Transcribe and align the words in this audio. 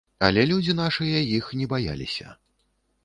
Але 0.27 0.45
людзі 0.51 0.73
нашыя 0.79 1.21
іх 1.37 1.53
не 1.59 1.65
баяліся. 1.75 2.27